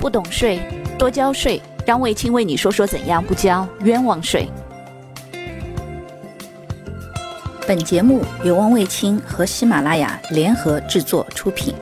[0.00, 0.58] 不懂税，
[0.98, 1.60] 多交税。
[1.86, 4.48] 让卫青为你说说怎样不交冤枉税。
[7.66, 11.74] 本节目由汪卫青和喜马拉雅联合制作出品。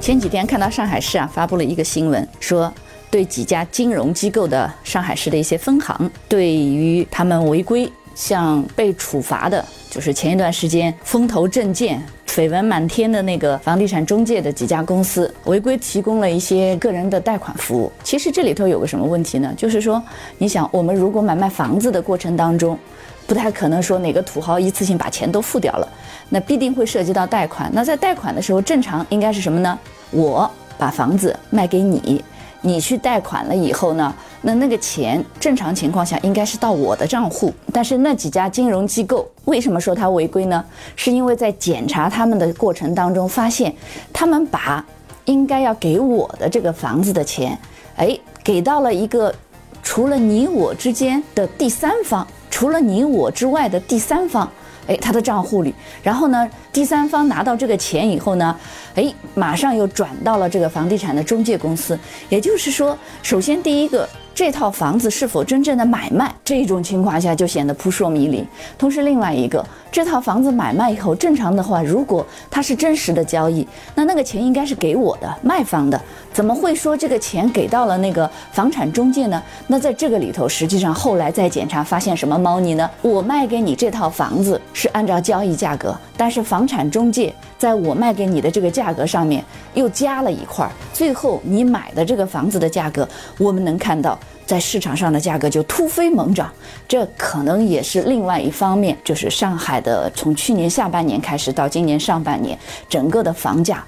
[0.00, 2.72] 前几天看到上海市啊发布了一个新闻，说
[3.10, 7.90] 对几家金融机构的上海市的一些分行，对于他们违规。
[8.14, 17.90] 像被处罚的，就是前一段时间风头正劲、绯闻满天的那个房地产中介的几家公司，违规提供了一些个人的贷款服务。
[18.02, 19.52] 其实这里头有个什么问题呢？
[19.56, 20.02] 就是说，
[20.38, 22.78] 你想，我们如果买卖房子的过程当中，
[23.26, 25.88] 不太可能说哪个土豪一次性把钱都付掉了，
[26.28, 27.70] 那必定会涉及到贷款。
[27.72, 29.78] 那在贷款的时候，正常应该是什么呢？
[30.10, 32.22] 我把房子卖给你。
[32.66, 34.12] 你去贷款了以后呢？
[34.40, 40.64] 那那个钱正常情况下应该是到我的账户，但是那几家金融机构为什么说它违规呢？
[40.96, 43.74] 是因为在检查他们的过程当中发现，
[44.14, 44.82] 他们把
[45.26, 47.58] 应该要给我的这个房子的钱，
[47.96, 49.34] 哎，给到了一个
[49.82, 54.50] 除了你我之间的第三方，除了你我之外的第三方。
[54.86, 58.56] 哎，他的账户里，然后呢，第三方拿到这个钱以后呢，
[58.94, 61.98] 哎，马上又转到了这个房地产的中介公司。
[62.28, 64.08] 也就是说，首先第一个。
[64.34, 66.34] 这套房子是否真正的买卖？
[66.44, 68.44] 这种情况下就显得扑朔迷离。
[68.76, 73.64] 同时，另外一个，这套房子买卖以后，正常的话，如果它是真实的交易，
[73.94, 76.00] 那那个钱应该是给我的卖方的，
[76.32, 79.40] 怎么会说这个钱给到了那个房产中介呢？
[79.68, 82.90] 那在这个里头，实际上后来再检查发现什么猫腻呢？
[83.02, 93.08] 我卖给你这套房子是按照交易价格，但是房产中介在我卖给你的这个价格上面又加了一块，最后你买的这个房子的价格，
[93.38, 94.18] 我们能看到。
[94.46, 96.52] 在市场上的价格就突飞猛涨，
[96.86, 102.58] 这可能也是另外一方面，就是上海的从去年下半年开始到今年上半年，
[102.88, 103.82] 整个的房价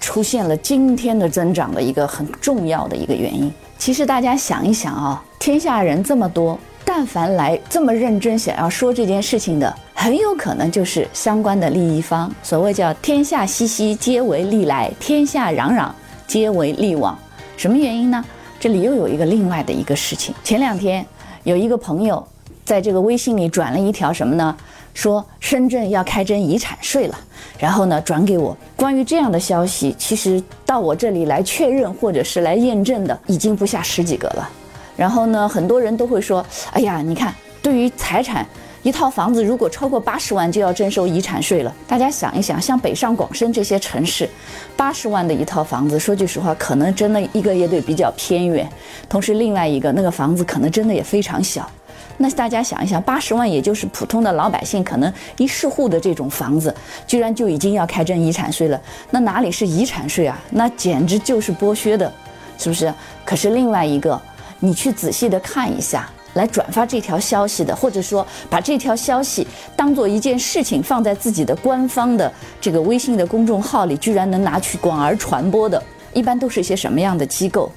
[0.00, 3.52] 出现了惊天的增长的一个很重要的一个原因。
[3.78, 12.30] 其实大家想一想啊，天下人这么多，但凡来这么认真想要说这件事情的，很有可能就是相关的利益方。
[12.42, 15.88] 所谓叫天下熙熙，皆为利来；天下攘攘，
[16.26, 17.16] 皆为利往。
[17.56, 18.24] 什么原因呢？
[18.60, 20.34] 这里又有一个另外的一个事情。
[20.44, 21.04] 前两天
[21.44, 22.22] 有一个朋友
[22.62, 24.54] 在这个微信里转了一条什么呢？
[24.92, 27.18] 说深圳要开征遗产税了。
[27.58, 34.46] 然后呢，转给我关于这样的消息，其实到我这里来确认或者是来验证的，已经不下十几个了。
[34.94, 38.46] 然后呢，很多人都会说：“哎呀，你看，对于财产。”
[38.82, 41.74] 一套房子如果超过八十万就要征收遗产税了。
[41.86, 44.28] 大家想一想，像北上广深这些城市，
[44.74, 48.66] 八十万的一套房子，说句实话，可能真的一个也得比较偏远。
[49.08, 51.70] 同时，另外一个那个房子可能真的也非常小。
[52.16, 56.74] 那大家想一想，八十万也就是普通的老百姓可能一室户的这种房子，
[57.06, 58.80] 居然就已经要开征遗产税了。
[59.10, 60.38] 那哪里是遗产税啊？
[60.50, 62.10] 那简直就是剥削的，
[62.56, 62.92] 是不是？
[63.26, 64.20] 可是另外一个，
[64.58, 66.10] 你去仔细的看一下。
[66.34, 75.82] 来转发这条消息的，或者说把这条消息当做一件事情放在自己的官方的这个微信的公众号里，居然能拿去广而传播的，
[76.12, 77.70] 一般都是一些什么样的机构？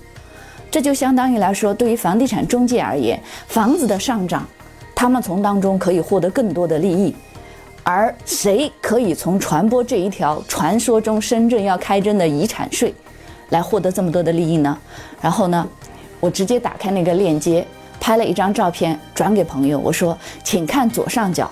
[0.69, 4.47] 这就相当于来说，对于房地产中介而言，房子的上涨，
[4.95, 7.15] 他们从当中可以获得更多的利益，
[7.83, 12.93] 而谁可以从传播这一条传说中深圳要开征的遗产税，
[13.49, 14.77] 来获得这么多的利益呢？
[15.21, 15.67] 然后呢，
[16.19, 17.65] 我直接打开那个链接。
[18.03, 21.49] 拍了一张照片转给朋友，我说：“请看左上角。”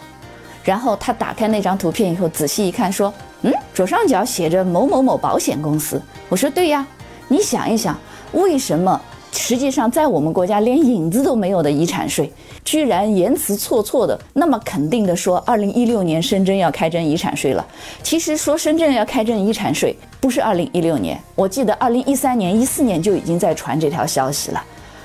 [0.65, 3.11] 然后他打开那张图片以后，仔细一看，说
[3.43, 6.85] ：“嗯，左上角写着某某某保险公司。”我说：“对呀，
[7.29, 7.97] 你想一想，
[8.33, 8.99] 为什么
[9.31, 12.29] 实际上在我们国家连影子都没有的遗产税，
[12.65, 17.65] 居然言辞错错的那么肯定的说，二零一六年深圳要开征遗产税了？
[18.03, 24.61] 其实说深圳要开征遗产税，不是二零一六年，我记得二零一三年、一四年就已经在传这条消息了，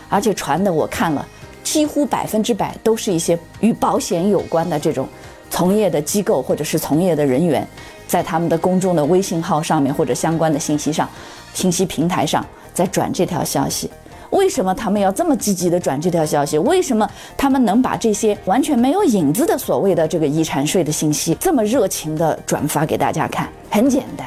[0.09, 1.25] 而且传的我看了。”
[1.67, 5.09] 几乎百分之百都是一些与保险有关的这种
[5.51, 7.67] 从业的机构或者是从业的人员，
[8.07, 11.09] 在他们的公众的微信号上面或者相关的信息上、
[11.53, 13.91] 信息平台上在转这条消息。
[14.31, 16.57] 为什么他们要这么积极的转这条消息？
[16.59, 23.49] 为什么他们能把这些完全没有影子的所谓的这个遗产税的信息这么热情的转发给大家看？
[23.71, 24.25] 很简单，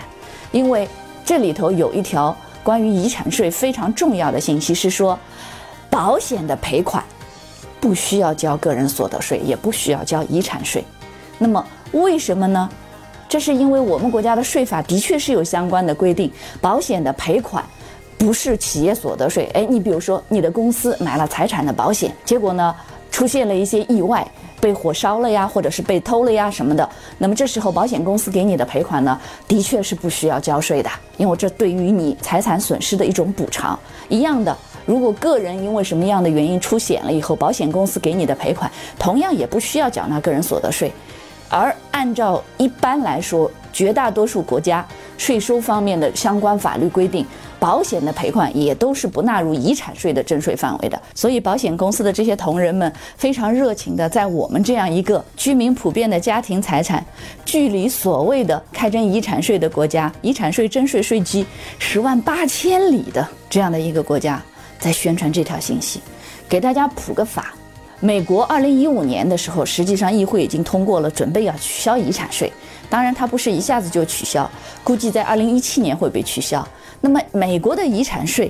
[0.52, 0.86] 因为
[1.24, 5.18] 这里头有一条关于遗产税非常重要的信息，是说
[5.90, 7.02] 保险的赔款。
[7.80, 10.84] 不需要交个人所得税，也不需要交遗产税。
[11.38, 12.70] 那么为什么呢？
[13.28, 17.64] 这是因为我们国家的税法的确是有相关的规定，保险的赔款
[18.18, 19.48] 不是企业所得税。
[19.54, 22.76] 哎，你比如说你的公司买了财产的保险，结果呢
[23.12, 24.28] 出现了一些意外，
[24.60, 26.90] 被火烧了呀，或者是被偷了呀什么的，
[27.20, 33.80] 那么这时候保险公司给你的赔款呢，的确是不需要交税的，因为这对于你财产损失的一种补偿。
[34.10, 34.58] 一样的，
[34.90, 40.92] 如果个人因为什么样的原因出险了以后，保险公司给你的赔款同样也不需要缴纳个人所得税。
[41.48, 44.84] 而按照一般来说，绝大多数国家
[45.16, 47.24] 税收方面的相关法律规定，
[47.60, 51.00] 保险的赔款也都是不纳入遗产税的征税范围的。
[51.14, 57.06] 所以，保险公司的这些同仁们非常热情的，在我们这样一个居民普遍的家庭财产
[57.46, 61.46] 距离所谓的开征遗产税的国家，遗产税征税税基
[61.78, 64.44] 十万八千里的这样的一个国家，
[64.80, 66.02] 在宣传这条信息，
[66.48, 67.54] 给大家普个法。
[68.02, 72.52] 美国二零一五年的时候，实际上议会已经通过了，准备要取消遗产税。
[72.90, 74.50] 当然，它不是一下子就取消，
[74.86, 76.66] 估计在二零一七年会被取消。
[77.02, 78.50] 那么，美国的遗产税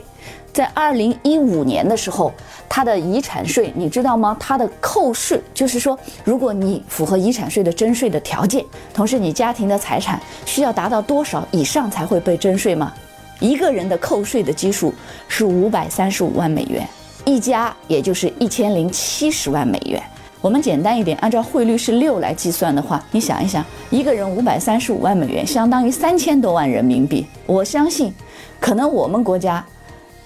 [0.54, 2.32] 在二零一五年的时候，
[2.70, 4.38] 它的遗产税你知道吗？
[4.40, 12.94] 它的扣税就是说，如果你符合遗产税的征税的条件，同时你家庭的财产需要达到多少以上才会被征税吗？
[13.40, 14.94] 一个人的扣税的基数
[15.28, 16.88] 是五百三十五万美元。
[17.26, 20.02] 一家也就是一千零七十万美元。
[20.42, 27.26] 我们简单一点，按照汇率是六来计算的话，你想一想，一个人五百三十五万美元，相当于三千多万人民币。
[27.46, 28.14] 我相信，
[28.60, 29.64] 可能我们国家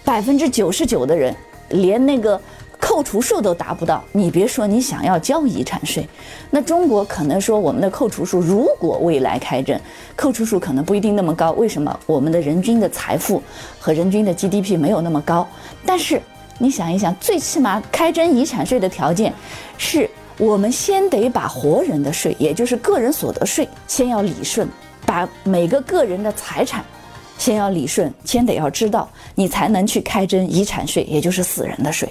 [0.04, 1.36] 百分之九十九的人
[1.70, 2.40] 连那个
[2.94, 4.04] 扣除数都达不到。
[4.12, 6.08] 你别说你想要交遗产税，
[6.52, 9.80] 那中国可能说我们的扣除数如果未来开征，
[10.16, 11.54] 扣除数可能不一定那么高。
[11.54, 12.00] 为什么？
[12.06, 13.42] 我们的人均的财富
[13.80, 15.48] 和人均的 GDP 没有那么高，
[15.84, 16.22] 但是。
[16.60, 19.34] 你想一想，最起码开征遗产税的条件，
[19.76, 20.08] 是
[20.38, 24.70] 我们先得把活人的税，也就是个人所得税，先要理顺，
[25.04, 26.86] 把每个个人的财产，
[27.44, 29.06] 先要理顺，先得要知道，
[29.36, 32.08] 你才能去开征遗产税，也就是死人的税。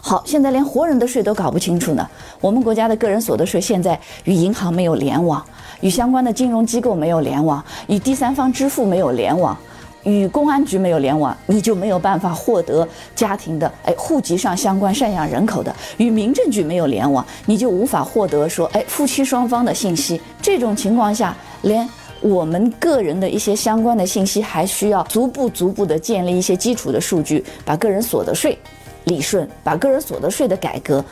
[0.00, 2.08] 好，现在连活人的税都搞不清楚呢。
[2.40, 5.44] 我们国家的个人所得税现在与银行没有联网，
[5.80, 9.58] 与相关的金融机构没有联网，与第三方支付没有联网。
[10.04, 12.86] 与公安局没有联网，你就没有办法获得
[13.16, 20.20] 家庭的哎户籍上相关赡养人口的；与民政局没有联网，你就无法获得说哎夫妻双方的信息。
[20.40, 21.84] 这种情况下，连
[22.20, 28.58] 我们个人的一些相关的信息，还需要逐步逐步的建立一些基础的数据，把个人所得税
[29.04, 31.04] 理顺，把个人所得税的改革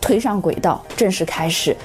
[0.00, 1.76] 推上轨道，正式开始。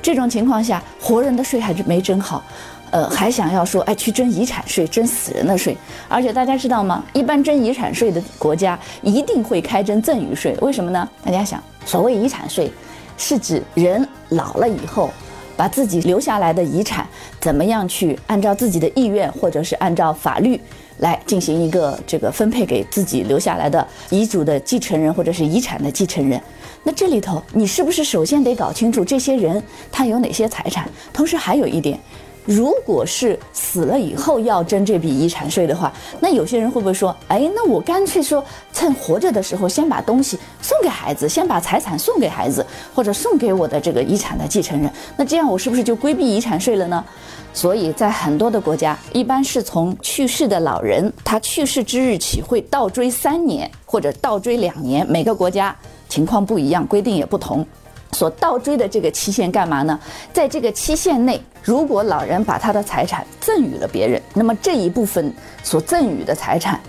[0.00, 2.42] 这种情况下，活人的税还是没征好。
[2.90, 5.76] 呃，还想要说，哎，去征遗产税，征死人的税，
[6.08, 7.04] 而且大家知道吗？
[7.12, 11.06] 一般征遗产税的国家一定会开征赠与税，为什么呢？
[11.22, 12.72] 大家想，所谓遗产税，
[13.18, 15.10] 是指人老了以后，
[15.58, 17.04] 把自己留下来的遗产
[17.40, 20.58] 怎么样去按照自己的意愿，或者是按照法律
[20.98, 26.40] 来进行一个这个分配给自己留下来的遗嘱的继承人或者是遗产的继承人。
[26.84, 29.60] 那这里头，你是不是首先得搞清楚这些人
[29.90, 30.88] 他有哪些财产？
[31.12, 31.98] 同时还有一点。
[32.48, 38.42] 如果是死了以后要征这笔遗产税的话，那有些人会不会说，哎，那我干脆说
[38.72, 42.64] 趁活着的时候先把东西送给孩子，先把财产送给孩子，
[42.94, 47.04] 或者送给我的这个遗产的继承人，那这样我是不是就规避遗产税了呢？
[47.52, 55.76] 所以在很多的国家，一般是从去世的老人他去世之日起会倒追三年，或者倒追两年，每个国家
[56.08, 57.66] 情况不一样，规定也不同。
[58.12, 59.98] 所倒追的这个期限干嘛呢？
[60.32, 66.80] 在这个期限内，如果老人把他的财产赠与了别人，那么这一部分所赠与的财产，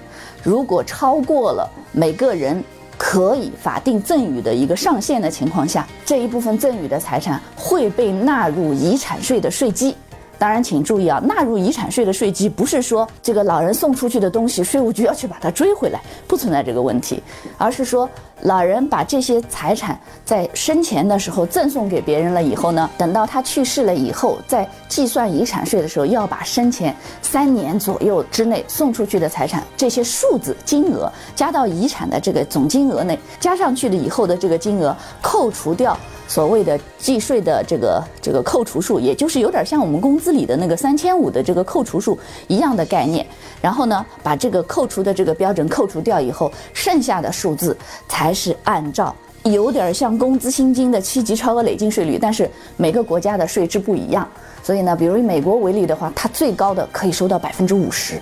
[0.44, 2.64] 如果超过了每个人
[2.98, 9.96] 可以法定赠与的一个上限的情况下，这一部分赠与的财产会被纳入遗产税的税基。
[10.40, 17.22] 当然，请注意啊，纳入遗产税的税基不是说这个老人送出去的东西，税务局要去把它追回来，不存在这个问题，
[17.58, 18.10] 而是说。
[18.44, 36.00] 老人把这些财产在生前的时候赠送给别人了以后呢，等到他去世了以后，在计算遗产税的时候，要把生前三年左右之内送出去的财产这些数字金额加到遗产的这个总金额内，加上去了以后的这个金额扣除掉
[36.30, 42.18] 所谓的计税的这个这个扣除数，也就是有点像我们工资里的那个三千五的这个扣除数
[42.48, 43.26] 一样的概念。
[43.60, 47.76] 然后呢，把这个扣除的这个标准扣除掉以后，剩下的数字
[48.08, 54.30] 才是按照有点像工资薪金的七级超额累进税率，但是每个国家的税制不一样，
[54.62, 58.22] 所以呢，比如以美国为例的话，它最高的可以收到百分之五十。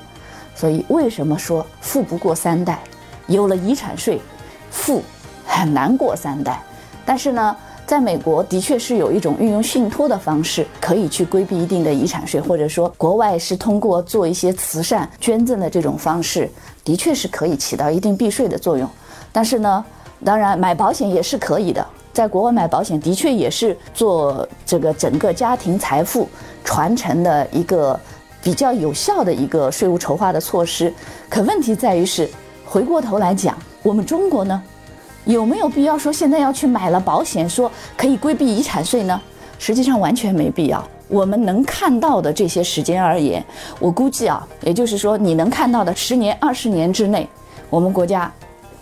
[0.56, 2.80] 所以为什么说富不过三代？
[3.28, 4.18] 有了遗产税，
[4.72, 5.04] 富
[5.46, 6.64] 很难过三代。
[7.06, 7.54] 但是呢。
[7.88, 16.52] 在美国，的确是有一种运用信托的方式，可以去规避一定的遗产税，或者说国外是通过做一些慈善捐赠的这种方式，
[16.84, 18.88] 的确是可以起到一定避税的作用。
[19.32, 19.86] 但是呢，
[20.22, 21.88] 当然买保险也是可以的。
[22.12, 26.28] 在国外买保险的确也是做这个整个家庭财富
[26.66, 27.98] 传承的一个
[28.44, 30.94] 比较有效的一个税务筹划的措施。
[31.30, 32.30] 可问题在于是，
[32.66, 34.62] 回过头来讲，我们中国呢，
[35.28, 39.22] 有没有必要说现在要去买了保险，说可以规避遗产税呢？
[39.60, 40.82] 实际上完全没必要。
[41.10, 43.44] 我们能看到的这些时间而言，
[43.78, 47.28] 我估计啊，也就是说你能看到的十年、二十年之内，
[47.70, 48.32] 我们国家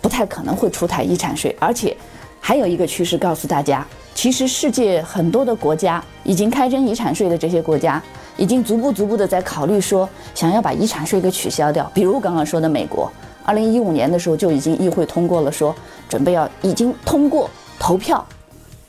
[0.00, 1.54] 不太可能会出台遗产税。
[1.58, 1.96] 而且
[2.40, 3.84] 还有一个趋势告诉大家，
[4.14, 8.00] 其实世界很多的国家已经开征遗产税的这些国家，
[8.36, 11.90] 已经逐步逐步的在考虑说想要把遗产税给取消掉。
[11.92, 13.10] 比如刚刚说的美国，
[13.46, 15.74] 二零一五年的时候就已经议会通过了，说
[16.08, 17.48] 准备要已经通过
[17.78, 18.22] 投票。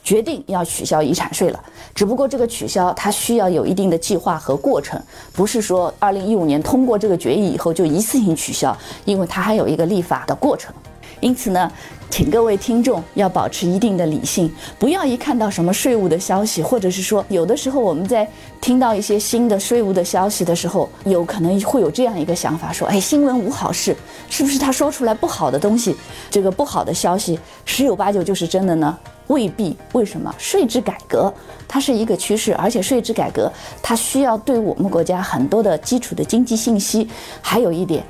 [0.04, 1.60] 决定要取消遗产税了，
[1.94, 4.98] 只不过这个取消它需要有一定的计划和过程，
[5.34, 8.74] 不是说二零一五年通过这个决议以后就一次性取消，
[9.04, 10.72] 因为它还有一个立法的过程。
[11.20, 11.70] 因此呢，
[12.10, 18.28] 请各位听众要保持一定的理性，不要一看到什么税务的消息，或者是说有的时候我们在
[18.60, 23.96] 听到一些新的税务的消息的时候，有可能会有这样一个想法，说，哎，新闻无好事，
[24.28, 25.96] 是不是他说出来不好的东西，
[26.30, 28.96] 这个不好的消息十有八九就是真的呢？
[29.28, 29.76] 未必。
[29.92, 30.34] 为什么？
[30.38, 31.32] 税制改革
[31.66, 37.06] 它是一个趋势，而且税制改革它需要对我们国家很多的基础的经济信息，
[37.42, 38.02] 还有一点。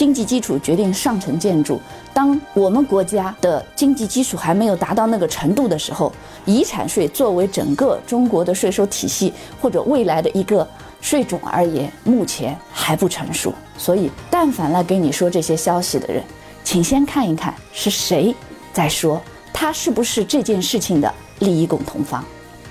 [0.00, 1.78] 经济基础决定上层建筑。
[2.14, 6.10] 当我们国家的经济基础还没有达到那个程度的时候，
[6.46, 9.30] 遗产税作为整个中国的税收体系
[9.60, 10.66] 或者未来的一个
[11.02, 13.52] 税种而言，目前还不成熟。
[13.76, 16.24] 所以，但凡来给你说这些消息的人，
[16.64, 18.34] 请先看一看是谁
[18.72, 19.20] 在说，
[19.52, 22.24] 他是不是这件事情的利益共同方。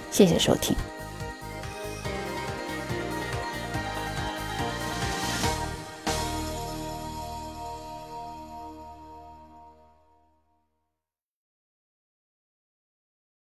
[0.09, 0.75] 谢谢收听。